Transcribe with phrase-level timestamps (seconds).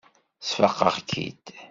[0.47, 1.45] Sfaqeɣ-k-id.